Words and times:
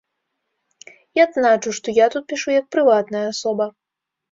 І 1.19 1.23
адзначу, 1.25 1.69
што 1.79 1.87
я 1.99 2.09
тут 2.17 2.23
пішу 2.35 2.49
як 2.59 2.65
прыватная 2.75 3.25
асоба. 3.33 3.71